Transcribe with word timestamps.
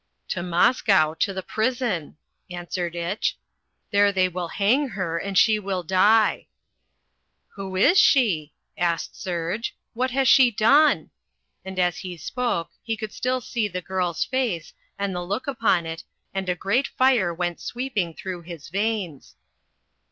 "To 0.29 0.41
Moscow, 0.41 1.13
to 1.13 1.31
the 1.31 1.43
prison," 1.43 2.17
answered 2.49 2.95
Itch. 2.95 3.37
"There 3.91 4.11
they 4.11 4.27
will 4.27 4.47
hang 4.47 4.87
her 4.87 5.19
and 5.19 5.37
she 5.37 5.59
will 5.59 5.83
die." 5.83 6.47
"Who 7.49 7.75
is 7.75 7.99
she?" 7.99 8.51
asked 8.75 9.15
Serge. 9.15 9.77
"What 9.93 10.09
has 10.09 10.27
she 10.27 10.49
done?" 10.49 11.11
and 11.63 11.77
as 11.77 11.99
he 11.99 12.17
spoke 12.17 12.71
he 12.81 12.97
could 12.97 13.13
still 13.13 13.41
see 13.41 13.67
the 13.67 13.79
girl's 13.83 14.25
face, 14.25 14.73
and 14.97 15.13
the 15.15 15.21
look 15.23 15.45
upon 15.45 15.85
it, 15.85 16.03
and 16.33 16.49
a 16.49 16.55
great 16.55 16.87
fire 16.87 17.31
went 17.31 17.61
sweeping 17.61 18.15
through 18.15 18.41
his 18.41 18.69
veins. 18.69 19.35